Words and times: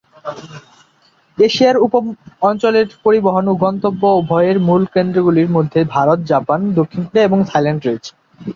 এশিয়ার 1.37 1.77
উপ-অঞ্চলের 1.85 2.87
পরিবহন 3.05 3.45
ও 3.47 3.53
গন্তব্য 3.63 4.01
উভয়ের 4.19 4.57
মূল 4.67 4.83
কেন্দ্রগুলির 4.93 5.49
মধ্যে 5.51 5.79
ভারত, 5.95 6.19
জাপান, 6.31 6.59
দক্ষিণ 6.79 7.01
কোরিয়া 7.03 7.27
এবং 7.27 7.39
থাইল্যান্ড 7.49 7.81
রয়েছে। 7.83 8.11